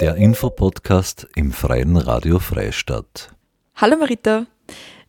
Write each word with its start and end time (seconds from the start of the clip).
Der 0.00 0.16
Infopodcast 0.16 1.28
im 1.36 1.52
Freien 1.52 1.96
Radio 1.96 2.38
Freistadt. 2.38 3.30
Hallo 3.76 3.96
Marita, 3.96 4.46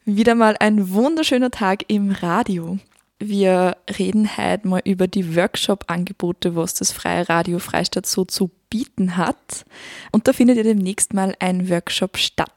wieder 0.06 0.36
mal 0.36 0.56
ein 0.60 0.92
wunderschöner 0.92 1.52
Tag 1.52 1.86
im 1.88 2.12
Radio. 2.12 2.78
Wir 3.20 3.78
reden 3.98 4.38
heute 4.38 4.68
mal 4.68 4.82
über 4.86 5.08
die 5.08 5.36
Workshop-Angebote, 5.36 6.56
was 6.56 6.74
das 6.74 6.92
Freie 6.92 7.28
Radio 7.30 7.60
Freistadt 7.60 8.06
so 8.06 8.26
zu 8.26 8.52
bieten 8.70 9.18
hat. 9.18 9.66
Und 10.12 10.28
da 10.28 10.34
findet 10.34 10.58
ja 10.58 10.64
demnächst 10.64 11.14
mal 11.14 11.36
ein 11.40 11.70
Workshop 11.70 12.18
statt. 12.18 12.52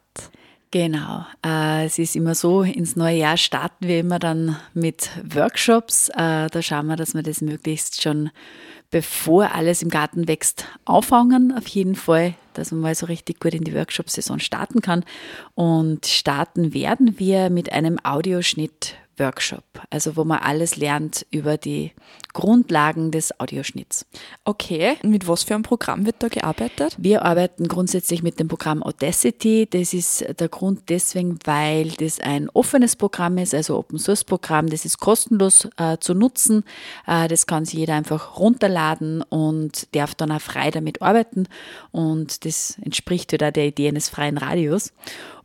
Genau. 0.73 1.25
Äh, 1.45 1.87
es 1.87 1.99
ist 1.99 2.17
immer 2.17 2.35
so, 2.35 2.63
ins 2.63 2.97
neue 2.97 3.19
Jahr 3.19 3.37
starten 3.37 3.87
wir 3.87 4.01
immer 4.01 4.19
dann 4.19 4.57
mit 4.75 5.11
Workshops. 5.25 6.09
Äh, 6.11 6.49
da 6.51 6.61
schauen 6.61 6.87
wir, 6.87 6.97
dass 6.97 7.15
wir 7.15 7.23
das 7.23 7.41
möglichst 7.41 8.03
schon 8.03 8.31
bevor 8.91 9.55
alles 9.55 9.83
im 9.83 9.89
Garten 9.89 10.29
wächst, 10.29 10.67
auffangen. 10.85 11.57
Auf 11.57 11.67
jeden 11.69 11.95
Fall, 11.95 12.35
dass 12.55 12.73
man 12.73 12.81
mal 12.81 12.95
so 12.95 13.07
richtig 13.07 13.41
gut 13.41 13.55
in 13.55 13.65
die 13.65 13.75
Workshop-Saison 13.75 14.39
starten 14.39 14.81
kann. 14.81 15.05
Und 15.55 16.07
starten 16.07 16.75
werden 16.75 17.19
wir 17.19 17.51
mit 17.51 17.73
einem 17.73 17.99
Audioschnitt 18.03 18.95
Workshop, 19.19 19.65
also 19.91 20.17
wo 20.17 20.25
man 20.25 20.39
alles 20.39 20.77
lernt 20.77 21.27
über 21.31 21.57
die 21.57 21.93
Grundlagen 22.33 23.11
des 23.11 23.39
Audioschnitts. 23.41 24.07
Okay, 24.45 24.97
mit 25.03 25.27
was 25.27 25.45
für 25.45 25.55
einem 25.55 25.63
Programm 25.63 26.05
wird 26.05 26.17
da 26.19 26.29
gearbeitet? 26.29 26.95
Wir 26.99 27.23
arbeiten 27.23 27.67
grundsätzlich 27.69 28.23
mit 28.23 28.39
dem 28.39 28.49
Programm 28.49 28.83
Audacity. 28.83 29.67
Das 29.71 29.95
ist 29.95 30.25
der 30.39 30.49
Grund 30.49 30.89
deswegen, 30.89 31.39
weil 31.45 31.91
das 31.93 32.21
ein 32.21 32.51
offenes 32.51 32.97
Programm 32.97 33.39
ist, 33.39 33.55
also 33.55 33.79
Open 33.79 33.99
Source 33.99 34.25
Programm. 34.25 34.69
Das 34.69 34.85
ist 34.85 34.99
kostenlos 34.99 35.69
äh, 35.79 35.97
zu 35.99 36.15
nutzen. 36.15 36.65
Äh, 37.07 37.29
das 37.29 37.47
kann 37.47 37.65
sich 37.65 37.79
jeder 37.79 37.95
einfach 37.95 38.39
runterladen 38.39 39.23
und 39.23 39.95
darf 39.95 40.15
dann 40.15 40.33
auch 40.33 40.41
frei 40.41 40.71
damit 40.71 41.01
arbeiten. 41.01 41.49
Und 41.91 42.45
das 42.45 42.77
entspricht 42.83 43.33
wieder 43.33 43.51
der 43.51 43.67
Idee 43.67 43.89
eines 43.89 44.09
freien 44.09 44.37
Radios. 44.37 44.93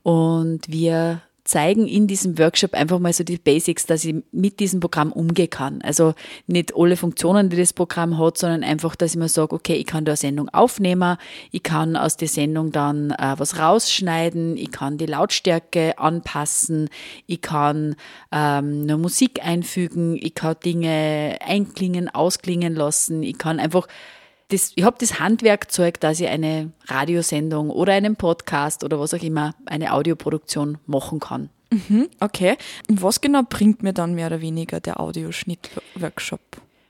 Und 0.04 0.68
wir 0.68 1.22
zeigen 1.52 1.86
in 1.86 2.08
diesem 2.08 2.38
Workshop 2.40 2.74
einfach 2.74 3.00
mal 3.00 3.12
so 3.12 3.26
die 3.26 3.38
Basics, 3.38 3.86
dass 3.86 4.06
ich 4.06 4.16
mit 4.32 4.62
diesem 4.62 4.80
Programm 4.80 5.12
umgehen 5.12 5.50
kann. 5.50 5.82
Also 5.82 6.14
nicht 6.48 6.74
alle 6.76 6.96
Funktionen, 6.96 7.50
die 7.50 7.58
das 7.58 7.74
Programm 7.74 8.18
hat, 8.18 8.38
sondern 8.38 8.64
einfach, 8.64 8.96
dass 8.96 9.12
ich 9.12 9.18
mir 9.18 9.28
sage, 9.28 9.54
okay, 9.54 9.74
ich 9.74 9.86
kann 9.86 10.06
da 10.06 10.12
eine 10.12 10.18
Sendung 10.18 10.48
aufnehmen, 10.50 11.18
ich 11.52 11.62
kann 11.62 11.98
aus 11.98 12.16
der 12.16 12.30
Sendung 12.30 12.72
dann 12.72 13.12
äh, 13.12 13.36
was 13.38 13.60
rausschneiden, 13.60 14.56
ich 14.56 14.72
kann 14.72 14.98
die 14.98 15.08
Lautstärke 15.08 16.00
anpassen, 16.00 16.90
ich 17.28 17.42
kann 17.42 17.96
ähm, 18.32 18.86
nur 18.86 18.98
Musik 18.98 19.46
einfügen, 19.46 20.16
ich 20.16 20.36
kann 20.36 20.56
Dinge 20.64 21.38
einklingen, 21.46 22.08
ausklingen 22.08 22.76
lassen, 22.76 23.24
ich 23.24 23.38
kann 23.38 23.60
einfach 23.60 23.88
das, 24.52 24.72
ich 24.76 24.84
habe 24.84 24.98
das 25.00 25.20
Handwerkzeug, 25.20 26.00
dass 26.00 26.20
ich 26.20 26.28
eine 26.28 26.72
Radiosendung 26.88 27.70
oder 27.70 27.94
einen 27.94 28.16
Podcast 28.16 28.84
oder 28.84 29.00
was 29.00 29.14
auch 29.14 29.24
immer, 29.24 29.56
eine 29.66 29.94
Audioproduktion 29.94 30.78
machen 30.86 31.20
kann. 31.20 31.50
Mhm, 31.72 32.10
okay. 32.20 32.58
Und 32.90 33.02
was 33.02 33.22
genau 33.22 33.42
bringt 33.48 33.82
mir 33.82 33.94
dann 33.94 34.14
mehr 34.14 34.28
oder 34.28 34.42
weniger 34.42 34.80
der 34.80 35.00
Audioschnitt-Workshop? 35.00 36.42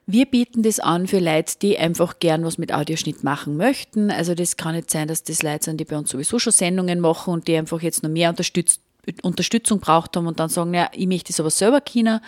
Wir 0.08 0.26
bieten 0.26 0.64
das 0.64 0.80
an 0.80 1.08
für 1.08 1.20
Leute, 1.20 1.56
die 1.62 1.78
einfach 1.78 2.20
gern 2.20 2.44
was 2.44 2.58
mit 2.58 2.74
Audioschnitt 2.74 3.24
machen 3.24 3.56
möchten. 3.56 4.10
Also 4.10 4.34
das 4.34 4.58
kann 4.58 4.76
nicht 4.76 4.90
sein, 4.90 5.08
dass 5.08 5.24
das 5.24 5.44
Leute 5.44 5.66
sind, 5.66 5.80
die 5.80 5.86
bei 5.86 5.98
uns 5.98 6.10
sowieso 6.10 6.40
schon 6.40 6.52
Sendungen 6.52 7.00
machen 7.00 7.34
und 7.34 7.48
die 7.48 7.56
einfach 7.56 7.82
jetzt 7.82 8.02
noch 8.02 8.10
mehr 8.10 8.30
unterstützt 8.30 8.82
Unterstützung 9.24 9.80
braucht 9.80 10.16
haben 10.16 10.28
und 10.28 10.40
dann 10.40 10.50
sagen, 10.50 10.74
ja, 10.74 10.90
ich 10.94 11.08
möchte 11.08 11.32
das 11.32 11.40
aber 11.40 11.50
selber 11.50 11.82
können. 11.82 12.20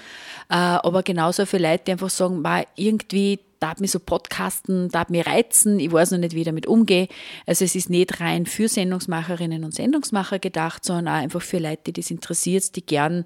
Äh, 0.50 0.56
aber 0.56 1.04
genauso 1.04 1.46
für 1.46 1.58
Leute, 1.58 1.84
die 1.88 1.92
einfach 1.92 2.10
sagen, 2.10 2.44
irgendwie 2.76 3.40
darf 3.60 3.80
mich 3.80 3.92
so 3.92 4.00
podcasten, 4.00 4.90
darf 4.90 5.08
mich 5.10 5.26
reizen, 5.26 5.80
ich 5.80 5.92
weiß 5.92 6.12
noch 6.12 6.18
nicht, 6.18 6.36
wie 6.36 6.40
ich 6.40 6.46
damit 6.46 6.68
umgehe. 6.68 7.08
Also 7.46 7.64
es 7.64 7.76
ist 7.76 7.90
nicht 7.90 8.20
rein 8.20 8.46
für 8.46 8.68
Sendungsmacherinnen 8.68 9.64
und 9.64 9.74
Sendungsmacher 9.74 10.40
gedacht, 10.40 10.84
sondern 10.84 11.08
auch 11.08 11.20
einfach 11.20 11.42
für 11.42 11.60
Leute, 11.60 11.84
die 11.88 11.94
das 11.94 12.12
interessiert, 12.12 12.76
die 12.76 12.86
gern 12.86 13.24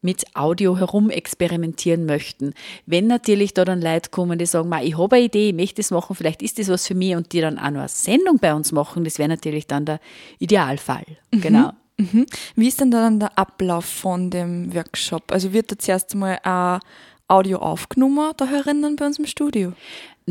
mit 0.00 0.24
Audio 0.34 0.76
herum 0.76 1.10
experimentieren 1.10 2.06
möchten. 2.06 2.54
Wenn 2.86 3.06
natürlich 3.06 3.54
da 3.54 3.64
dann 3.64 3.80
Leute 3.80 4.10
kommen, 4.10 4.38
die 4.38 4.46
sagen, 4.46 4.72
ich 4.82 4.96
habe 4.96 5.16
eine 5.16 5.24
Idee, 5.24 5.48
ich 5.48 5.54
möchte 5.54 5.76
das 5.76 5.90
machen, 5.90 6.14
vielleicht 6.14 6.42
ist 6.42 6.58
das 6.58 6.68
was 6.68 6.86
für 6.86 6.94
mich 6.94 7.16
und 7.16 7.32
die 7.32 7.40
dann 7.40 7.58
auch 7.58 7.70
noch 7.70 7.80
eine 7.80 7.88
Sendung 7.88 8.38
bei 8.38 8.54
uns 8.54 8.72
machen, 8.72 9.04
das 9.04 9.18
wäre 9.18 9.28
natürlich 9.28 9.66
dann 9.66 9.84
der 9.84 10.00
Idealfall. 10.38 11.04
Mhm. 11.32 11.40
Genau. 11.40 11.72
Mhm. 11.98 12.26
Wie 12.54 12.68
ist 12.68 12.80
denn 12.80 12.90
dann 12.90 13.18
der 13.18 13.36
Ablauf 13.36 13.84
von 13.84 14.30
dem 14.30 14.72
Workshop? 14.74 15.32
Also 15.32 15.52
wird 15.52 15.72
da 15.72 15.78
zuerst 15.78 16.12
einmal 16.12 16.38
ein 16.44 16.80
Audio 17.26 17.58
aufgenommen, 17.58 18.32
da 18.36 18.46
herinnen 18.46 18.96
bei 18.96 19.06
uns 19.06 19.18
im 19.18 19.26
Studio? 19.26 19.72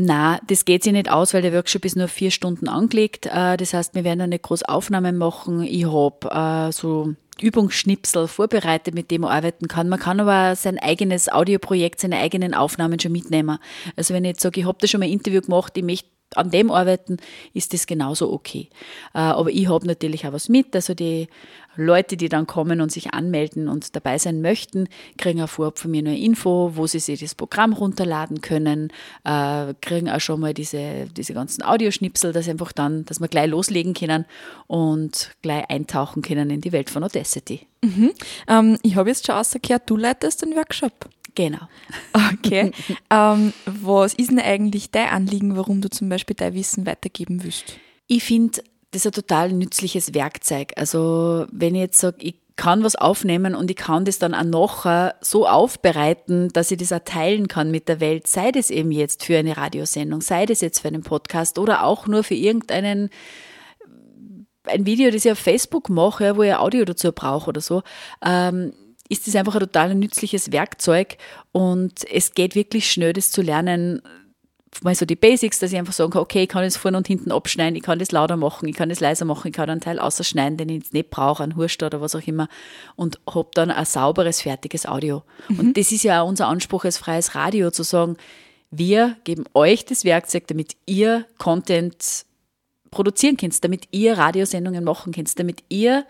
Na, 0.00 0.38
das 0.46 0.64
geht 0.64 0.84
sich 0.84 0.92
nicht 0.92 1.10
aus, 1.10 1.34
weil 1.34 1.42
der 1.42 1.52
Workshop 1.52 1.84
ist 1.84 1.96
nur 1.96 2.08
vier 2.08 2.30
Stunden 2.30 2.68
angelegt. 2.68 3.26
Äh, 3.26 3.56
das 3.56 3.74
heißt, 3.74 3.94
wir 3.94 4.04
werden 4.04 4.20
da 4.20 4.26
nicht 4.26 4.44
groß 4.44 4.62
Aufnahmen 4.62 5.18
machen. 5.18 5.62
Ich 5.62 5.86
habe 5.86 6.68
äh, 6.68 6.72
so 6.72 7.14
Übungsschnipsel 7.40 8.28
vorbereitet, 8.28 8.94
mit 8.94 9.10
dem 9.10 9.22
man 9.22 9.32
arbeiten 9.32 9.68
kann. 9.68 9.88
Man 9.88 9.98
kann 9.98 10.20
aber 10.20 10.56
sein 10.56 10.78
eigenes 10.78 11.28
Audioprojekt, 11.28 12.00
seine 12.00 12.18
eigenen 12.18 12.54
Aufnahmen 12.54 12.98
schon 12.98 13.12
mitnehmen. 13.12 13.58
Also 13.96 14.14
wenn 14.14 14.24
ich 14.24 14.30
jetzt 14.30 14.40
sage, 14.40 14.60
ich 14.60 14.66
habe 14.66 14.78
da 14.80 14.86
schon 14.86 15.00
mal 15.00 15.06
ein 15.06 15.12
Interview 15.12 15.40
gemacht, 15.40 15.76
ich 15.76 15.84
möchte 15.84 16.08
an 16.34 16.50
dem 16.50 16.70
arbeiten, 16.70 17.18
ist 17.54 17.72
das 17.72 17.86
genauso 17.86 18.32
okay. 18.32 18.68
Äh, 19.14 19.18
aber 19.18 19.50
ich 19.50 19.68
habe 19.68 19.86
natürlich 19.86 20.26
auch 20.26 20.32
was 20.32 20.48
mit. 20.48 20.74
Also 20.74 20.94
die 20.94 21.28
Leute, 21.76 22.16
die 22.16 22.28
dann 22.28 22.46
kommen 22.46 22.80
und 22.80 22.90
sich 22.90 23.14
anmelden 23.14 23.68
und 23.68 23.94
dabei 23.94 24.18
sein 24.18 24.42
möchten, 24.42 24.88
kriegen 25.16 25.40
auch 25.40 25.48
vorab 25.48 25.78
von 25.78 25.92
mir 25.92 26.00
eine 26.00 26.18
Info, 26.18 26.72
wo 26.74 26.86
sie 26.88 26.98
sich 26.98 27.20
das 27.20 27.36
Programm 27.36 27.72
runterladen 27.72 28.40
können, 28.40 28.92
äh, 29.24 29.74
kriegen 29.80 30.10
auch 30.10 30.20
schon 30.20 30.40
mal 30.40 30.52
diese, 30.52 31.06
diese 31.16 31.34
ganzen 31.34 31.62
Audioschnipsel, 31.62 32.32
dass 32.32 32.48
einfach 32.48 32.72
dann, 32.72 33.04
dass 33.04 33.20
wir 33.20 33.28
gleich 33.28 33.48
loslegen 33.48 33.94
können 33.94 34.26
und 34.66 35.30
gleich 35.42 35.70
eintauchen 35.70 36.22
können 36.22 36.50
in 36.50 36.60
die 36.60 36.72
Welt 36.72 36.90
von 36.90 37.04
Audacity. 37.04 37.60
Mhm. 37.82 38.10
Ähm, 38.48 38.78
ich 38.82 38.96
habe 38.96 39.08
jetzt 39.08 39.26
schon 39.26 39.36
ausgekehrt, 39.36 39.82
du 39.86 39.96
leitest 39.96 40.42
den 40.42 40.56
Workshop. 40.56 41.08
Genau. 41.38 41.68
Okay. 42.34 42.72
ähm, 43.10 43.52
was 43.64 44.12
ist 44.14 44.30
denn 44.32 44.40
eigentlich 44.40 44.90
dein 44.90 45.10
Anliegen, 45.10 45.56
warum 45.56 45.80
du 45.80 45.88
zum 45.88 46.08
Beispiel 46.08 46.34
dein 46.34 46.52
Wissen 46.54 46.84
weitergeben 46.84 47.44
willst? 47.44 47.78
Ich 48.08 48.24
finde, 48.24 48.60
das 48.90 49.04
ist 49.04 49.06
ein 49.06 49.12
total 49.12 49.52
nützliches 49.52 50.14
Werkzeug. 50.14 50.72
Also 50.74 51.46
wenn 51.52 51.76
ich 51.76 51.80
jetzt 51.80 52.00
sage, 52.00 52.16
ich 52.22 52.40
kann 52.56 52.82
was 52.82 52.96
aufnehmen 52.96 53.54
und 53.54 53.70
ich 53.70 53.76
kann 53.76 54.04
das 54.04 54.18
dann 54.18 54.34
auch 54.34 54.42
nachher 54.42 55.14
so 55.20 55.46
aufbereiten, 55.46 56.48
dass 56.48 56.72
ich 56.72 56.78
das 56.78 56.92
auch 56.92 57.04
teilen 57.04 57.46
kann 57.46 57.70
mit 57.70 57.88
der 57.88 58.00
Welt, 58.00 58.26
sei 58.26 58.50
das 58.50 58.70
eben 58.70 58.90
jetzt 58.90 59.24
für 59.24 59.38
eine 59.38 59.56
Radiosendung, 59.56 60.22
sei 60.22 60.44
das 60.44 60.60
jetzt 60.60 60.80
für 60.80 60.88
einen 60.88 61.04
Podcast 61.04 61.60
oder 61.60 61.84
auch 61.84 62.08
nur 62.08 62.24
für 62.24 62.34
irgendeinen 62.34 63.10
ein 64.64 64.86
Video, 64.86 65.12
das 65.12 65.24
ich 65.24 65.30
auf 65.30 65.38
Facebook 65.38 65.88
mache, 65.88 66.36
wo 66.36 66.42
ich 66.42 66.54
Audio 66.56 66.84
dazu 66.84 67.12
brauche 67.12 67.48
oder 67.48 67.60
so. 67.60 67.82
Ähm, 68.26 68.72
ist 69.08 69.26
das 69.26 69.36
einfach 69.36 69.54
ein 69.54 69.60
total 69.60 69.94
nützliches 69.94 70.52
Werkzeug 70.52 71.16
und 71.52 72.08
es 72.10 72.32
geht 72.34 72.54
wirklich 72.54 72.90
schnell, 72.90 73.12
das 73.12 73.30
zu 73.30 73.42
lernen, 73.42 74.02
mal 74.82 74.94
so 74.94 75.06
die 75.06 75.16
Basics, 75.16 75.58
dass 75.58 75.72
ich 75.72 75.78
einfach 75.78 75.92
sagen 75.92 76.10
kann, 76.10 76.22
okay, 76.22 76.42
ich 76.42 76.48
kann 76.48 76.62
das 76.62 76.76
vorne 76.76 76.98
und 76.98 77.06
hinten 77.06 77.32
abschneiden, 77.32 77.76
ich 77.76 77.82
kann 77.82 77.98
das 77.98 78.12
lauter 78.12 78.36
machen, 78.36 78.68
ich 78.68 78.76
kann 78.76 78.88
das 78.88 79.00
leiser 79.00 79.24
machen, 79.24 79.48
ich 79.48 79.54
kann 79.54 79.70
einen 79.70 79.80
Teil 79.80 79.98
ausschneiden, 79.98 80.58
den 80.58 80.68
ich 80.68 80.76
jetzt 80.76 80.94
nicht 80.94 81.10
brauche, 81.10 81.42
einen 81.42 81.56
Hurst 81.56 81.82
oder 81.82 82.00
was 82.00 82.14
auch 82.14 82.26
immer 82.26 82.48
und 82.96 83.18
habe 83.28 83.48
dann 83.54 83.70
ein 83.70 83.84
sauberes, 83.84 84.42
fertiges 84.42 84.86
Audio. 84.86 85.22
Mhm. 85.48 85.60
Und 85.60 85.76
das 85.76 85.90
ist 85.90 86.04
ja 86.04 86.22
auch 86.22 86.28
unser 86.28 86.48
Anspruch 86.48 86.84
als 86.84 86.98
freies 86.98 87.34
Radio, 87.34 87.70
zu 87.70 87.82
sagen, 87.82 88.16
wir 88.70 89.16
geben 89.24 89.44
euch 89.54 89.86
das 89.86 90.04
Werkzeug, 90.04 90.46
damit 90.46 90.76
ihr 90.86 91.24
Content 91.38 92.26
produzieren 92.90 93.36
könnt, 93.36 93.62
damit 93.64 93.88
ihr 93.90 94.18
Radiosendungen 94.18 94.84
machen 94.84 95.12
könnt, 95.12 95.38
damit 95.38 95.64
ihr 95.68 96.04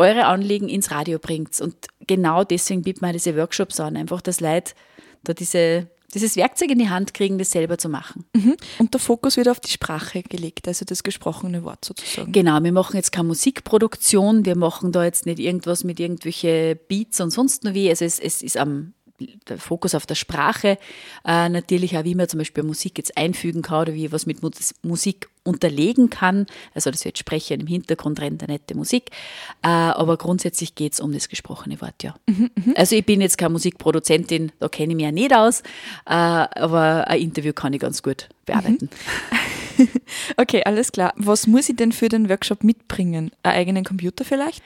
eure 0.00 0.24
Anliegen 0.24 0.68
ins 0.68 0.90
Radio 0.90 1.18
bringt. 1.18 1.60
Und 1.60 1.74
genau 2.06 2.42
deswegen 2.42 2.82
bieten 2.82 3.02
wir 3.02 3.12
diese 3.12 3.36
Workshops 3.36 3.78
an, 3.80 3.96
einfach, 3.96 4.20
dass 4.20 4.40
Leute 4.40 4.72
da 5.22 5.34
diese, 5.34 5.88
dieses 6.14 6.36
Werkzeug 6.36 6.70
in 6.70 6.78
die 6.78 6.88
Hand 6.88 7.12
kriegen, 7.12 7.38
das 7.38 7.50
selber 7.50 7.76
zu 7.76 7.88
machen. 7.88 8.24
Mhm. 8.34 8.56
Und 8.78 8.94
der 8.94 9.00
Fokus 9.00 9.36
wird 9.36 9.48
auf 9.48 9.60
die 9.60 9.70
Sprache 9.70 10.22
gelegt, 10.22 10.66
also 10.66 10.84
das 10.84 11.02
gesprochene 11.02 11.62
Wort 11.64 11.84
sozusagen. 11.84 12.32
Genau, 12.32 12.62
wir 12.62 12.72
machen 12.72 12.96
jetzt 12.96 13.12
keine 13.12 13.28
Musikproduktion, 13.28 14.46
wir 14.46 14.56
machen 14.56 14.90
da 14.90 15.04
jetzt 15.04 15.26
nicht 15.26 15.38
irgendwas 15.38 15.84
mit 15.84 16.00
irgendwelche 16.00 16.76
Beats 16.88 17.20
und 17.20 17.30
sonst 17.30 17.64
noch 17.64 17.74
wie. 17.74 17.90
Also 17.90 18.04
es, 18.04 18.18
es 18.18 18.42
ist 18.42 18.56
am 18.56 18.94
der 19.48 19.58
Fokus 19.58 19.94
auf 19.94 20.06
der 20.06 20.14
Sprache, 20.14 20.78
äh, 21.26 21.48
natürlich 21.48 21.96
auch, 21.98 22.04
wie 22.04 22.14
man 22.14 22.28
zum 22.28 22.38
Beispiel 22.38 22.62
Musik 22.62 22.98
jetzt 22.98 23.16
einfügen 23.16 23.62
kann 23.62 23.82
oder 23.82 23.94
wie 23.94 24.06
ich 24.06 24.12
was 24.12 24.26
mit 24.26 24.38
Musik 24.82 25.28
unterlegen 25.44 26.10
kann. 26.10 26.46
Also 26.74 26.90
das 26.90 27.04
wird 27.04 27.18
Sprechen 27.18 27.60
im 27.60 27.66
Hintergrund 27.66 28.20
rennt 28.20 28.42
eine 28.42 28.54
nette 28.54 28.76
Musik. 28.76 29.10
Äh, 29.62 29.68
aber 29.68 30.16
grundsätzlich 30.16 30.74
geht 30.74 30.94
es 30.94 31.00
um 31.00 31.12
das 31.12 31.28
gesprochene 31.28 31.80
Wort, 31.80 32.02
ja. 32.02 32.14
Mhm, 32.28 32.50
mh. 32.54 32.74
Also 32.76 32.96
ich 32.96 33.06
bin 33.06 33.20
jetzt 33.20 33.38
keine 33.38 33.50
Musikproduzentin, 33.50 34.52
da 34.58 34.68
kenne 34.68 34.92
ich 34.92 34.96
mich 34.96 35.04
ja 35.04 35.12
nicht 35.12 35.34
aus, 35.34 35.60
äh, 36.06 36.12
aber 36.12 37.08
ein 37.08 37.20
Interview 37.20 37.52
kann 37.52 37.72
ich 37.72 37.80
ganz 37.80 38.02
gut 38.02 38.28
bearbeiten. 38.50 38.88
Mhm. 39.78 39.88
okay, 40.36 40.62
alles 40.64 40.92
klar. 40.92 41.12
Was 41.16 41.46
muss 41.46 41.68
ich 41.68 41.76
denn 41.76 41.92
für 41.92 42.08
den 42.08 42.28
Workshop 42.28 42.64
mitbringen? 42.64 43.30
Einen 43.42 43.54
eigenen 43.54 43.84
Computer 43.84 44.24
vielleicht? 44.24 44.62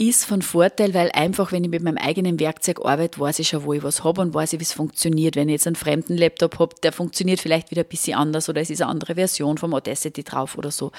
ist 0.00 0.24
von 0.24 0.42
Vorteil, 0.42 0.94
weil 0.94 1.10
einfach, 1.10 1.50
wenn 1.50 1.64
ich 1.64 1.70
mit 1.70 1.82
meinem 1.82 1.98
eigenen 1.98 2.38
Werkzeug 2.38 2.84
arbeite, 2.84 3.18
weiß 3.18 3.40
ich 3.40 3.48
schon, 3.48 3.64
wo 3.64 3.72
ich 3.72 3.82
was 3.82 4.04
habe 4.04 4.20
und 4.20 4.32
weiß 4.32 4.52
ich, 4.52 4.60
wie 4.60 4.64
es 4.64 4.72
funktioniert. 4.72 5.34
Wenn 5.34 5.48
ich 5.48 5.54
jetzt 5.54 5.66
einen 5.66 5.74
fremden 5.74 6.16
Laptop 6.16 6.60
habe, 6.60 6.76
der 6.84 6.92
funktioniert 6.92 7.40
vielleicht 7.40 7.72
wieder 7.72 7.82
ein 7.82 7.88
bisschen 7.88 8.16
anders 8.16 8.48
oder 8.48 8.60
es 8.60 8.70
ist 8.70 8.80
eine 8.80 8.92
andere 8.92 9.16
Version 9.16 9.58
vom 9.58 9.74
Audacity 9.74 10.22
drauf 10.22 10.56
oder 10.56 10.70
so. 10.70 10.92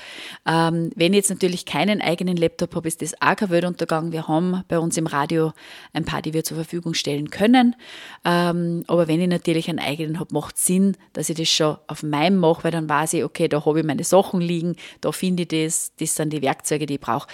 Ähm, 0.46 0.92
wenn 0.96 1.14
ich 1.14 1.18
jetzt 1.18 1.30
natürlich 1.30 1.66
keinen 1.66 2.02
eigenen 2.02 2.36
Laptop 2.36 2.76
habe, 2.76 2.90
ist 2.90 3.02
das 3.02 3.14
auch 3.22 3.38
kein 3.38 3.50
Weltuntergang. 3.50 4.12
Wir 4.12 4.28
haben 4.28 4.66
bei 4.68 4.78
uns 4.78 4.98
im 4.98 5.08
Radio 5.08 5.54
ein 5.94 6.04
paar, 6.04 6.22
die 6.22 6.34
wir 6.34 6.44
zur 6.44 6.58
Verfügung 6.58 6.94
stellen 6.94 7.30
können. 7.30 7.78
Ähm, 8.26 8.84
aber 8.88 9.08
wenn 9.08 9.22
ich 9.22 9.30
natürlich 9.30 9.70
einen 9.70 9.80
eigenen 9.80 10.20
habe, 10.20 10.34
macht 10.34 10.58
es 10.58 10.66
Sinn, 10.66 10.98
dass 11.14 11.30
ich 11.30 11.38
das 11.38 11.48
schon 11.48 11.78
auf 11.88 12.04
meinem 12.04 12.29
mache, 12.38 12.64
weil 12.64 12.72
dann 12.72 12.90
weiß 12.90 13.14
ich, 13.14 13.24
okay, 13.24 13.48
da 13.48 13.66
habe 13.66 13.80
ich 13.80 13.86
meine 13.86 14.04
Sachen 14.04 14.42
liegen, 14.42 14.76
da 15.02 15.12
finde 15.12 15.44
ich 15.44 15.50
das, 15.50 15.94
das 16.00 16.16
sind 16.16 16.34
die 16.34 16.42
Werkzeuge, 16.42 16.86
die 16.86 16.96
ich 16.96 17.00
brauche 17.00 17.28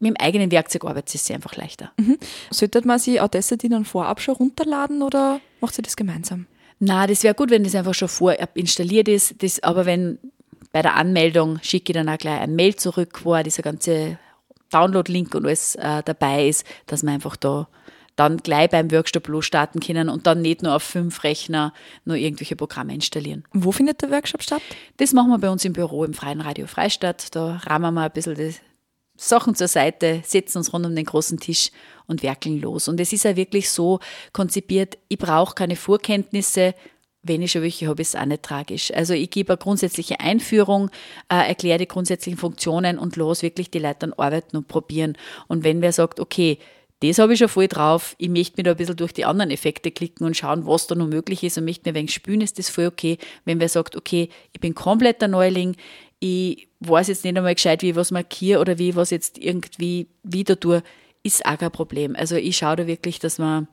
mit 0.00 0.10
dem 0.10 0.16
eigenen 0.20 0.50
Werkzeug 0.50 0.84
arbeitet 0.84 1.14
es 1.14 1.24
sich 1.24 1.34
einfach 1.34 1.56
leichter. 1.56 1.90
Mhm. 1.96 2.18
Sollte 2.50 2.86
man 2.86 2.98
sich 2.98 3.20
Audacity 3.20 3.68
dann 3.68 3.84
vorab 3.84 4.20
schon 4.20 4.36
runterladen 4.36 5.02
oder 5.02 5.40
macht 5.60 5.74
sie 5.74 5.82
das 5.82 5.96
gemeinsam? 5.96 6.46
Na, 6.78 7.06
das 7.06 7.24
wäre 7.24 7.34
gut, 7.34 7.50
wenn 7.50 7.64
das 7.64 7.74
einfach 7.74 7.94
schon 7.94 8.08
vorab 8.08 8.56
installiert 8.56 9.08
ist. 9.08 9.42
Das, 9.42 9.62
aber 9.62 9.86
wenn 9.86 10.18
bei 10.72 10.82
der 10.82 10.94
Anmeldung 10.94 11.58
schicke 11.62 11.92
ich 11.92 11.94
dann 11.94 12.08
auch 12.08 12.18
gleich 12.18 12.40
ein 12.40 12.54
Mail 12.54 12.76
zurück, 12.76 13.20
wo 13.24 13.34
auch 13.34 13.42
dieser 13.42 13.62
ganze 13.62 14.18
Download-Link 14.70 15.34
und 15.34 15.46
alles 15.46 15.74
äh, 15.76 16.02
dabei 16.04 16.48
ist, 16.48 16.64
dass 16.86 17.02
man 17.02 17.14
einfach 17.14 17.36
da 17.36 17.68
dann 18.18 18.38
gleich 18.38 18.70
beim 18.70 18.90
Workshop 18.90 19.28
losstarten 19.28 19.80
können 19.80 20.08
und 20.08 20.26
dann 20.26 20.42
nicht 20.42 20.62
nur 20.62 20.74
auf 20.74 20.82
fünf 20.82 21.22
Rechner 21.22 21.72
nur 22.04 22.16
irgendwelche 22.16 22.56
Programme 22.56 22.92
installieren. 22.92 23.44
Wo 23.52 23.70
findet 23.70 24.02
der 24.02 24.10
Workshop 24.10 24.42
statt? 24.42 24.62
Das 24.96 25.12
machen 25.12 25.30
wir 25.30 25.38
bei 25.38 25.50
uns 25.50 25.64
im 25.64 25.72
Büro 25.72 26.04
im 26.04 26.14
Freien 26.14 26.40
Radio 26.40 26.66
Freistadt. 26.66 27.34
Da 27.36 27.56
rahmen 27.58 27.94
wir 27.94 28.02
ein 28.02 28.12
bisschen 28.12 28.34
das 28.34 28.56
Sachen 29.16 29.54
zur 29.54 29.68
Seite, 29.68 30.22
setzen 30.24 30.58
uns 30.58 30.72
rund 30.72 30.84
um 30.84 30.96
den 30.96 31.04
großen 31.04 31.38
Tisch 31.38 31.70
und 32.06 32.24
werkeln 32.24 32.60
los. 32.60 32.88
Und 32.88 32.98
es 33.00 33.12
ist 33.12 33.24
ja 33.24 33.36
wirklich 33.36 33.70
so 33.70 34.00
konzipiert, 34.32 34.98
ich 35.08 35.18
brauche 35.18 35.54
keine 35.54 35.76
Vorkenntnisse, 35.76 36.74
wenn 37.22 37.42
ich 37.42 37.52
schon 37.52 37.62
welche 37.62 37.88
habe, 37.88 38.02
ist 38.02 38.14
es 38.14 38.20
auch 38.20 38.26
nicht 38.26 38.42
tragisch. 38.42 38.92
Also 38.92 39.14
ich 39.14 39.30
gebe 39.30 39.52
eine 39.52 39.58
grundsätzliche 39.58 40.18
Einführung, 40.20 40.90
äh, 41.28 41.48
erkläre 41.48 41.78
die 41.78 41.88
grundsätzlichen 41.88 42.38
Funktionen 42.38 42.98
und 42.98 43.16
los 43.16 43.42
wirklich 43.42 43.70
die 43.70 43.80
Leute 43.80 43.98
dann 44.00 44.12
arbeiten 44.14 44.56
und 44.56 44.66
probieren. 44.68 45.16
Und 45.46 45.62
wenn 45.62 45.82
wer 45.82 45.92
sagt, 45.92 46.20
okay, 46.20 46.58
das 47.00 47.18
habe 47.18 47.32
ich 47.32 47.38
schon 47.38 47.48
voll 47.48 47.68
drauf, 47.68 48.16
ich 48.18 48.28
möchte 48.28 48.54
mir 48.56 48.64
da 48.64 48.72
ein 48.72 48.76
bisschen 48.76 48.96
durch 48.96 49.12
die 49.12 49.24
anderen 49.24 49.50
Effekte 49.50 49.90
klicken 49.90 50.26
und 50.26 50.36
schauen, 50.36 50.66
was 50.66 50.88
da 50.88 50.94
noch 50.94 51.06
möglich 51.06 51.44
ist 51.44 51.56
und 51.56 51.64
möchte 51.64 51.82
mir 51.88 51.92
ein 51.92 52.00
wenig 52.00 52.14
spülen, 52.14 52.40
ist 52.40 52.58
das 52.58 52.70
voll 52.70 52.86
okay. 52.86 53.18
Wenn 53.44 53.60
wer 53.60 53.68
sagt, 53.68 53.94
okay, 53.96 54.28
ich 54.52 54.60
bin 54.60 54.74
komplett 54.74 55.20
der 55.20 55.28
Neuling, 55.28 55.76
ich 56.18 56.68
weiß 56.80 57.08
jetzt 57.08 57.24
nicht 57.24 57.36
einmal 57.36 57.54
gescheit, 57.54 57.82
wie 57.82 57.90
ich 57.90 57.96
was 57.96 58.10
markiere 58.10 58.60
oder 58.60 58.78
wie 58.78 58.90
ich 58.90 58.96
was 58.96 59.10
jetzt 59.10 59.38
irgendwie 59.38 60.08
wieder 60.24 60.58
tue, 60.58 60.82
ist 61.22 61.46
auch 61.46 61.58
kein 61.58 61.70
Problem. 61.70 62.16
Also 62.16 62.34
ich 62.34 62.56
schaue 62.56 62.76
da 62.76 62.86
wirklich, 62.86 63.20
dass 63.20 63.38
man, 63.38 63.68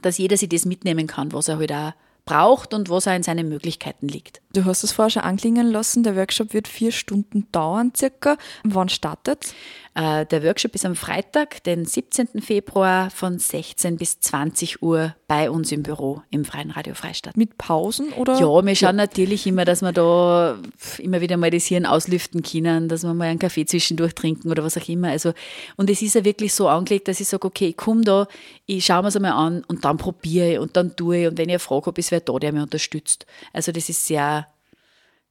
dass 0.00 0.18
jeder 0.18 0.36
sich 0.36 0.48
das 0.48 0.64
mitnehmen 0.64 1.06
kann, 1.06 1.32
was 1.32 1.48
er 1.48 1.58
halt 1.58 1.72
auch 1.72 1.92
braucht 2.24 2.74
und 2.74 2.88
was 2.88 3.08
auch 3.08 3.14
in 3.14 3.22
seinen 3.22 3.48
Möglichkeiten 3.48 4.08
liegt. 4.08 4.40
Du 4.52 4.64
hast 4.64 4.84
es 4.84 4.92
vorher 4.92 5.10
schon 5.10 5.22
anklingen 5.22 5.70
lassen, 5.70 6.02
der 6.02 6.16
Workshop 6.16 6.52
wird 6.54 6.68
vier 6.68 6.92
Stunden 6.92 7.48
dauern 7.52 7.92
circa. 7.96 8.36
Wann 8.64 8.88
startet 8.88 9.54
äh, 9.94 10.24
Der 10.26 10.42
Workshop 10.42 10.74
ist 10.74 10.86
am 10.86 10.94
Freitag, 10.94 11.62
den 11.64 11.84
17. 11.84 12.40
Februar 12.40 13.10
von 13.10 13.38
16 13.38 13.96
bis 13.96 14.20
20 14.20 14.82
Uhr 14.82 15.14
bei 15.26 15.50
uns 15.50 15.72
im 15.72 15.82
Büro 15.82 16.22
im 16.30 16.44
Freien 16.44 16.70
Radio 16.70 16.94
Freistadt. 16.94 17.36
Mit 17.36 17.58
Pausen 17.58 18.12
oder? 18.12 18.38
Ja, 18.38 18.64
wir 18.64 18.76
schauen 18.76 18.88
ja. 18.96 19.04
natürlich 19.04 19.46
immer, 19.46 19.64
dass 19.64 19.82
wir 19.82 19.92
da 19.92 20.58
immer 20.98 21.20
wieder 21.20 21.36
mal 21.36 21.50
das 21.50 21.66
Hirn 21.66 21.86
auslüften 21.86 22.42
können, 22.42 22.88
dass 22.88 23.02
wir 23.02 23.14
mal 23.14 23.28
einen 23.28 23.38
Kaffee 23.38 23.66
zwischendurch 23.66 24.14
trinken 24.14 24.50
oder 24.50 24.64
was 24.64 24.76
auch 24.76 24.88
immer. 24.88 25.08
Also, 25.08 25.32
und 25.76 25.90
es 25.90 26.02
ist 26.02 26.14
ja 26.14 26.24
wirklich 26.24 26.54
so 26.54 26.68
angelegt, 26.68 27.08
dass 27.08 27.20
ich 27.20 27.28
sage, 27.28 27.46
okay, 27.46 27.68
ich 27.68 27.76
komme 27.76 28.02
da, 28.02 28.28
ich 28.66 28.84
schaue 28.84 29.02
mir 29.02 29.08
es 29.08 29.16
einmal 29.16 29.32
an 29.32 29.64
und 29.68 29.84
dann 29.84 29.96
probiere 29.96 30.52
ich 30.52 30.58
und 30.58 30.76
dann 30.76 30.96
tue 30.96 31.22
ich 31.22 31.28
und 31.28 31.38
wenn 31.38 31.48
ich 31.48 31.54
eine 31.54 31.58
Frage 31.58 31.86
habe, 31.86 32.00
ist 32.00 32.11
wer 32.12 32.20
da, 32.20 32.38
der 32.38 32.52
mich 32.52 32.62
unterstützt. 32.62 33.26
Also 33.52 33.72
das 33.72 33.88
ist 33.88 34.06
sehr 34.06 34.46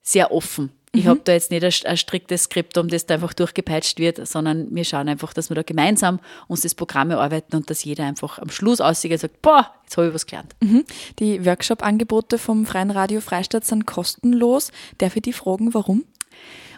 sehr 0.01 0.31
offen. 0.31 0.71
Ich 0.93 1.05
mhm. 1.05 1.09
habe 1.09 1.21
da 1.23 1.31
jetzt 1.31 1.51
nicht 1.51 1.63
ein, 1.63 1.89
ein, 1.89 1.97
striktes 1.97 2.43
Skript, 2.43 2.77
um 2.77 2.89
das 2.89 3.05
da 3.05 3.13
einfach 3.13 3.33
durchgepeitscht 3.33 3.97
wird, 3.99 4.27
sondern 4.27 4.75
wir 4.75 4.83
schauen 4.83 5.07
einfach, 5.07 5.33
dass 5.33 5.49
wir 5.49 5.55
da 5.55 5.61
gemeinsam 5.61 6.19
uns 6.47 6.61
das 6.61 6.75
Programm 6.75 7.11
erarbeiten 7.11 7.55
und 7.55 7.69
dass 7.69 7.83
jeder 7.83 8.05
einfach 8.05 8.39
am 8.39 8.49
Schluss 8.49 8.81
aussieht 8.81 9.11
und 9.11 9.19
sagt, 9.19 9.41
boah, 9.41 9.71
jetzt 9.83 9.95
habe 9.95 10.07
ich 10.07 10.13
was 10.13 10.25
gelernt. 10.25 10.53
Mhm. 10.59 10.83
Die 11.19 11.45
Workshop-Angebote 11.45 12.37
vom 12.37 12.65
Freien 12.65 12.91
Radio 12.91 13.21
Freistadt 13.21 13.63
sind 13.63 13.85
kostenlos. 13.85 14.71
Darf 14.97 15.15
ich 15.15 15.21
die 15.21 15.33
fragen, 15.33 15.73
warum? 15.73 16.03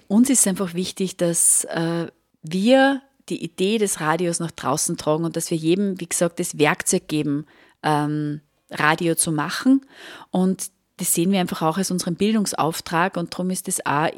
Uns 0.07 0.29
ist 0.29 0.45
einfach 0.47 0.75
wichtig, 0.75 1.17
dass 1.17 1.63
äh, 1.65 2.07
wir 2.43 3.01
die 3.29 3.43
Idee 3.43 3.79
des 3.79 3.99
Radios 3.99 4.39
nach 4.39 4.51
draußen 4.51 4.97
tragen 4.97 5.23
und 5.23 5.37
dass 5.37 5.49
wir 5.49 5.57
jedem, 5.57 5.99
wie 5.99 6.07
gesagt, 6.07 6.39
das 6.39 6.59
Werkzeug 6.59 7.07
geben, 7.07 7.47
ähm, 7.81 8.41
Radio 8.79 9.15
zu 9.15 9.31
machen. 9.31 9.85
Und 10.31 10.71
das 10.97 11.13
sehen 11.13 11.31
wir 11.31 11.39
einfach 11.39 11.61
auch 11.61 11.77
als 11.77 11.91
unseren 11.91 12.15
Bildungsauftrag 12.15 13.17
und 13.17 13.33
darum 13.33 13.49
ist 13.49 13.67
es 13.67 13.85
auch 13.85 14.09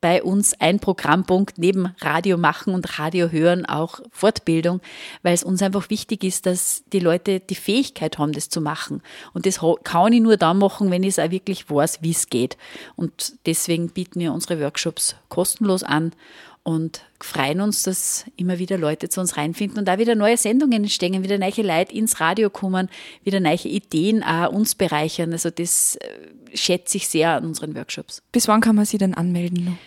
bei 0.00 0.22
uns 0.22 0.54
ein 0.58 0.80
Programmpunkt 0.80 1.58
neben 1.58 1.94
Radio 2.00 2.38
machen 2.38 2.74
und 2.74 2.98
Radio 2.98 3.30
hören 3.30 3.66
auch 3.66 4.00
Fortbildung, 4.10 4.80
weil 5.22 5.34
es 5.34 5.44
uns 5.44 5.62
einfach 5.62 5.90
wichtig 5.90 6.24
ist, 6.24 6.46
dass 6.46 6.84
die 6.92 7.00
Leute 7.00 7.40
die 7.40 7.54
Fähigkeit 7.54 8.18
haben, 8.18 8.32
das 8.32 8.48
zu 8.48 8.60
machen. 8.60 9.02
Und 9.34 9.44
das 9.46 9.60
kann 9.84 10.12
ich 10.12 10.22
nur 10.22 10.38
dann 10.38 10.58
machen, 10.58 10.90
wenn 10.90 11.02
ich 11.02 11.10
es 11.10 11.18
auch 11.18 11.30
wirklich 11.30 11.68
weiß, 11.68 11.98
wie 12.00 12.12
es 12.12 12.28
geht. 12.28 12.56
Und 12.96 13.34
deswegen 13.46 13.90
bieten 13.90 14.20
wir 14.20 14.32
unsere 14.32 14.60
Workshops 14.60 15.16
kostenlos 15.28 15.82
an 15.82 16.12
und 16.62 17.02
freuen 17.20 17.60
uns, 17.60 17.82
dass 17.82 18.26
immer 18.36 18.58
wieder 18.58 18.76
Leute 18.76 19.08
zu 19.08 19.20
uns 19.20 19.36
reinfinden 19.36 19.78
und 19.78 19.86
da 19.86 19.98
wieder 19.98 20.14
neue 20.14 20.36
Sendungen 20.36 20.84
entstehen, 20.84 21.22
wieder 21.22 21.38
neue 21.38 21.62
Leute 21.62 21.94
ins 21.94 22.20
Radio 22.20 22.50
kommen, 22.50 22.88
wieder 23.24 23.40
neue 23.40 23.64
Ideen 23.64 24.22
auch 24.22 24.52
uns 24.52 24.74
bereichern. 24.74 25.32
Also 25.32 25.50
das 25.50 25.96
äh, 25.96 26.56
schätze 26.56 26.98
ich 26.98 27.08
sehr 27.08 27.30
an 27.30 27.44
unseren 27.44 27.74
Workshops. 27.74 28.22
Bis 28.32 28.46
wann 28.48 28.60
kann 28.60 28.76
man 28.76 28.84
sie 28.84 28.98
denn 28.98 29.14
anmelden? 29.14 29.78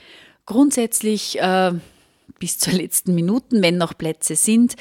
Grundsätzlich 0.46 1.40
äh, 1.40 1.74
bis 2.40 2.58
zur 2.58 2.74
letzten 2.74 3.16
Minuten, 3.16 3.62
wenn 3.62 3.78
noch 3.78 3.98
Plätze 3.98 4.36
sind. 4.36 4.76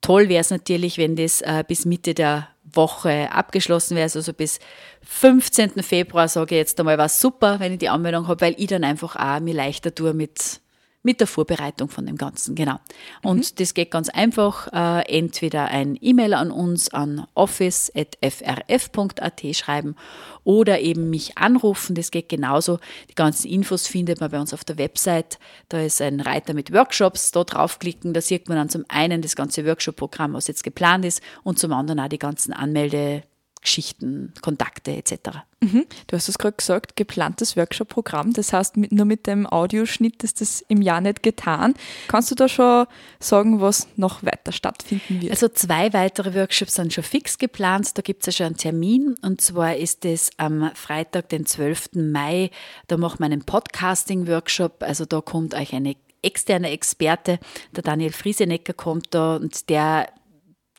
Toll 0.00 0.28
wäre 0.28 0.40
es 0.40 0.50
natürlich, 0.50 0.98
wenn 0.98 1.14
das 1.14 1.40
äh, 1.42 1.62
bis 1.66 1.84
Mitte 1.84 2.14
der 2.14 2.48
Woche 2.64 3.32
abgeschlossen 3.32 3.96
wäre, 3.96 4.04
also 4.04 4.32
bis 4.32 4.60
15. 5.02 5.82
Februar 5.82 6.28
sage 6.28 6.54
ich 6.54 6.58
jetzt 6.58 6.78
einmal, 6.78 6.98
war 6.98 7.08
super, 7.08 7.58
wenn 7.60 7.72
ich 7.72 7.78
die 7.78 7.88
Anmeldung 7.88 8.28
habe, 8.28 8.40
weil 8.40 8.54
ich 8.58 8.68
dann 8.68 8.84
einfach 8.84 9.16
auch 9.16 9.40
mir 9.40 9.54
leichter 9.54 9.94
tue 9.94 10.14
mit 10.14 10.60
mit 11.02 11.20
der 11.20 11.26
Vorbereitung 11.26 11.88
von 11.88 12.04
dem 12.04 12.16
Ganzen, 12.16 12.54
genau. 12.54 12.78
Und 13.22 13.38
mhm. 13.38 13.54
das 13.56 13.74
geht 13.74 13.90
ganz 13.90 14.10
einfach. 14.10 14.68
Äh, 14.72 15.18
entweder 15.18 15.66
ein 15.66 15.98
E-Mail 16.00 16.34
an 16.34 16.50
uns 16.50 16.92
an 16.92 17.26
office.frf.at 17.34 19.56
schreiben 19.56 19.96
oder 20.44 20.80
eben 20.80 21.08
mich 21.08 21.38
anrufen. 21.38 21.94
Das 21.94 22.10
geht 22.10 22.28
genauso. 22.28 22.78
Die 23.08 23.14
ganzen 23.14 23.48
Infos 23.48 23.86
findet 23.86 24.20
man 24.20 24.30
bei 24.30 24.40
uns 24.40 24.52
auf 24.52 24.64
der 24.64 24.76
Website. 24.76 25.38
Da 25.68 25.80
ist 25.80 26.02
ein 26.02 26.20
Reiter 26.20 26.52
mit 26.52 26.72
Workshops. 26.72 27.30
Da 27.30 27.44
draufklicken. 27.44 28.12
Da 28.12 28.20
sieht 28.20 28.48
man 28.48 28.58
dann 28.58 28.68
zum 28.68 28.84
einen 28.88 29.22
das 29.22 29.36
ganze 29.36 29.64
Workshop-Programm, 29.64 30.34
was 30.34 30.48
jetzt 30.48 30.64
geplant 30.64 31.06
ist, 31.06 31.22
und 31.44 31.58
zum 31.58 31.72
anderen 31.72 32.00
auch 32.00 32.08
die 32.08 32.18
ganzen 32.18 32.52
Anmelde- 32.52 33.22
Geschichten, 33.62 34.32
Kontakte 34.40 34.96
etc. 34.96 35.40
Mhm. 35.60 35.84
Du 36.06 36.16
hast 36.16 36.28
es 36.28 36.38
gerade 36.38 36.56
gesagt, 36.56 36.96
geplantes 36.96 37.56
Workshop-Programm. 37.56 38.32
Das 38.32 38.52
heißt, 38.54 38.78
mit, 38.78 38.92
nur 38.92 39.04
mit 39.04 39.26
dem 39.26 39.46
Audioschnitt 39.46 40.24
ist 40.24 40.40
das 40.40 40.62
im 40.68 40.80
Jahr 40.80 41.02
nicht 41.02 41.22
getan. 41.22 41.74
Kannst 42.08 42.30
du 42.30 42.34
da 42.34 42.48
schon 42.48 42.86
sagen, 43.18 43.60
was 43.60 43.86
noch 43.96 44.22
weiter 44.22 44.52
stattfinden 44.52 45.20
wird? 45.20 45.32
Also 45.32 45.48
zwei 45.48 45.92
weitere 45.92 46.34
Workshops 46.34 46.74
sind 46.74 46.92
schon 46.92 47.04
fix 47.04 47.36
geplant. 47.36 47.98
Da 47.98 48.02
gibt 48.02 48.22
es 48.22 48.26
ja 48.26 48.32
schon 48.32 48.46
einen 48.46 48.56
Termin. 48.56 49.14
Und 49.20 49.42
zwar 49.42 49.76
ist 49.76 50.06
es 50.06 50.30
am 50.38 50.70
Freitag, 50.74 51.28
den 51.28 51.44
12. 51.44 51.90
Mai. 51.94 52.50
Da 52.88 52.96
machen 52.96 53.18
wir 53.18 53.26
einen 53.26 53.44
Podcasting-Workshop. 53.44 54.82
Also 54.82 55.04
da 55.04 55.20
kommt 55.20 55.54
euch 55.54 55.74
eine 55.74 55.96
externe 56.22 56.70
Experte. 56.70 57.38
Der 57.76 57.82
Daniel 57.82 58.12
Friesenecker 58.12 58.72
kommt 58.72 59.14
da 59.14 59.36
und 59.36 59.68
der 59.68 60.08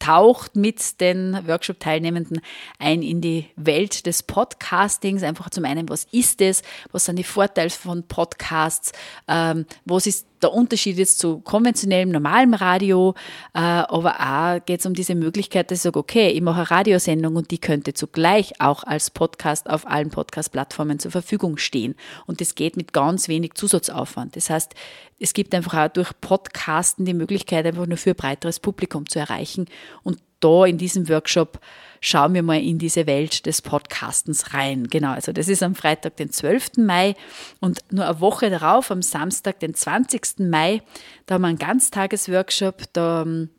taucht 0.01 0.55
mit 0.55 0.99
den 0.99 1.47
Workshop-Teilnehmenden 1.47 2.41
ein 2.79 3.03
in 3.03 3.21
die 3.21 3.47
Welt 3.55 4.05
des 4.07 4.23
Podcastings. 4.23 5.21
Einfach 5.21 5.49
zum 5.51 5.63
einen, 5.63 5.87
was 5.89 6.05
ist 6.11 6.41
es? 6.41 6.63
Was 6.91 7.05
sind 7.05 7.17
die 7.17 7.23
Vorteile 7.23 7.69
von 7.69 8.03
Podcasts? 8.03 8.91
Ähm, 9.27 9.65
was 9.85 10.07
ist 10.07 10.25
der 10.43 10.53
Unterschied 10.53 10.97
jetzt 10.97 11.19
zu 11.19 11.39
konventionellem, 11.39 12.09
normalem 12.09 12.53
Radio, 12.53 13.15
äh, 13.53 13.59
aber 13.59 14.15
auch 14.19 14.65
geht 14.65 14.79
es 14.79 14.85
um 14.85 14.93
diese 14.93 15.15
Möglichkeit, 15.15 15.71
dass 15.71 15.79
ich 15.79 15.83
sage, 15.83 15.99
okay, 15.99 16.29
ich 16.29 16.41
mache 16.41 16.61
eine 16.61 16.71
Radiosendung 16.71 17.35
und 17.35 17.51
die 17.51 17.59
könnte 17.59 17.93
zugleich 17.93 18.59
auch 18.59 18.83
als 18.83 19.09
Podcast 19.09 19.69
auf 19.69 19.87
allen 19.87 20.09
Podcast-Plattformen 20.09 20.99
zur 20.99 21.11
Verfügung 21.11 21.57
stehen. 21.57 21.95
Und 22.25 22.41
das 22.41 22.55
geht 22.55 22.77
mit 22.77 22.93
ganz 22.93 23.27
wenig 23.27 23.53
Zusatzaufwand. 23.53 24.35
Das 24.35 24.49
heißt, 24.49 24.73
es 25.19 25.33
gibt 25.33 25.53
einfach 25.53 25.85
auch 25.85 25.89
durch 25.89 26.11
Podcasten 26.19 27.05
die 27.05 27.13
Möglichkeit, 27.13 27.65
einfach 27.65 27.85
nur 27.85 27.97
für 27.97 28.11
ein 28.11 28.15
breiteres 28.15 28.59
Publikum 28.59 29.07
zu 29.07 29.19
erreichen. 29.19 29.65
Und 30.03 30.19
da 30.39 30.65
in 30.65 30.77
diesem 30.77 31.07
Workshop 31.07 31.59
schauen 32.01 32.33
wir 32.33 32.43
mal 32.43 32.61
in 32.61 32.79
diese 32.79 33.05
Welt 33.05 33.45
des 33.45 33.61
Podcastens 33.61 34.53
rein. 34.53 34.87
Genau, 34.87 35.11
also 35.11 35.31
das 35.31 35.47
ist 35.47 35.63
am 35.63 35.75
Freitag, 35.75 36.17
den 36.17 36.31
12. 36.31 36.77
Mai 36.77 37.15
und 37.59 37.79
nur 37.91 38.05
eine 38.05 38.19
Woche 38.19 38.49
darauf, 38.49 38.91
am 38.91 39.03
Samstag, 39.03 39.59
den 39.59 39.75
20. 39.75 40.39
Mai, 40.39 40.81
da 41.27 41.35
haben 41.35 41.43
wir 41.43 41.49
einen 41.49 41.59
Ganztagesworkshop, 41.59 42.91
da 42.93 43.21
ähm, 43.21 43.49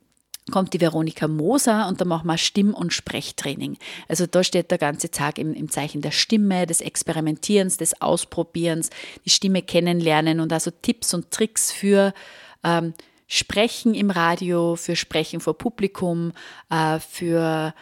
kommt 0.50 0.74
die 0.74 0.80
Veronika 0.80 1.28
Moser 1.28 1.86
und 1.86 2.00
da 2.00 2.04
machen 2.04 2.26
wir 2.26 2.36
Stimm- 2.36 2.74
und 2.74 2.92
Sprechtraining. 2.92 3.78
Also 4.08 4.26
da 4.26 4.42
steht 4.42 4.72
der 4.72 4.78
ganze 4.78 5.12
Tag 5.12 5.38
im, 5.38 5.54
im, 5.54 5.70
Zeichen 5.70 6.02
der 6.02 6.10
Stimme, 6.10 6.66
des 6.66 6.80
Experimentierens, 6.80 7.76
des 7.76 8.02
Ausprobierens, 8.02 8.90
die 9.24 9.30
Stimme 9.30 9.62
kennenlernen 9.62 10.40
und 10.40 10.52
also 10.52 10.72
Tipps 10.72 11.14
und 11.14 11.30
Tricks 11.30 11.70
für 11.70 12.12
ähm, 12.64 12.92
Sprechen 13.28 13.94
im 13.94 14.10
Radio, 14.10 14.74
für 14.74 14.96
Sprechen 14.96 15.38
vor 15.38 15.56
Publikum, 15.56 16.32
äh, 16.70 16.98
für 16.98 17.72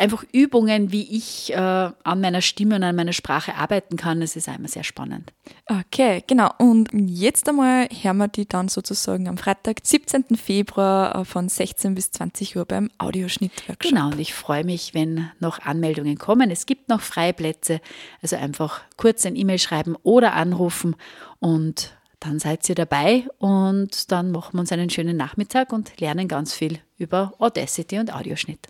einfach 0.00 0.24
Übungen, 0.32 0.90
wie 0.92 1.16
ich 1.16 1.52
äh, 1.52 1.56
an 1.56 2.20
meiner 2.20 2.40
Stimme 2.40 2.76
und 2.76 2.82
an 2.82 2.96
meiner 2.96 3.12
Sprache 3.12 3.54
arbeiten 3.54 3.96
kann. 3.96 4.20
Das 4.20 4.34
ist 4.34 4.48
einmal 4.48 4.70
sehr 4.70 4.82
spannend. 4.82 5.32
Okay, 5.66 6.24
genau. 6.26 6.50
Und 6.58 6.88
jetzt 6.92 7.48
einmal 7.48 7.86
hören 7.88 8.16
wir 8.16 8.28
die 8.28 8.48
dann 8.48 8.68
sozusagen 8.68 9.28
am 9.28 9.36
Freitag, 9.36 9.80
17. 9.82 10.36
Februar 10.36 11.14
äh, 11.14 11.24
von 11.24 11.48
16 11.48 11.94
bis 11.94 12.10
20 12.12 12.56
Uhr 12.56 12.64
beim 12.64 12.90
Audioschnitt-Workshop. 12.98 13.78
Genau, 13.78 14.06
und 14.06 14.18
ich 14.18 14.34
freue 14.34 14.64
mich, 14.64 14.94
wenn 14.94 15.30
noch 15.38 15.60
Anmeldungen 15.60 16.18
kommen. 16.18 16.50
Es 16.50 16.66
gibt 16.66 16.88
noch 16.88 17.02
Freiplätze, 17.02 17.80
also 18.22 18.36
einfach 18.36 18.80
kurz 18.96 19.26
ein 19.26 19.36
E-Mail 19.36 19.58
schreiben 19.58 19.96
oder 20.02 20.32
anrufen 20.32 20.96
und 21.38 21.92
dann 22.20 22.38
seid 22.38 22.68
ihr 22.68 22.74
dabei 22.74 23.24
und 23.38 24.12
dann 24.12 24.30
machen 24.30 24.52
wir 24.54 24.60
uns 24.60 24.72
einen 24.72 24.90
schönen 24.90 25.16
Nachmittag 25.16 25.72
und 25.72 25.98
lernen 26.00 26.28
ganz 26.28 26.52
viel 26.52 26.78
über 26.98 27.32
Audacity 27.38 27.98
und 27.98 28.14
Audioschnitt. 28.14 28.58